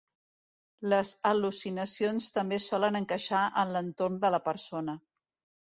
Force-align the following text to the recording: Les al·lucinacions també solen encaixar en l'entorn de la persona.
Les 0.93 1.11
al·lucinacions 1.31 2.31
també 2.39 2.61
solen 2.69 2.99
encaixar 3.03 3.45
en 3.65 3.75
l'entorn 3.77 4.21
de 4.25 4.37
la 4.39 4.45
persona. 4.49 4.99